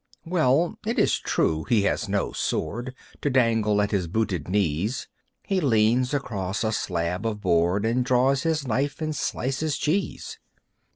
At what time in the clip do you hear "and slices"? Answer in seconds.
8.99-9.77